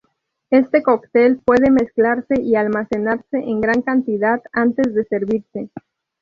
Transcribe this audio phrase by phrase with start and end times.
[0.49, 5.69] Este cóctel puede mezclarse y almacenarse en gran cantidad antes de servirse.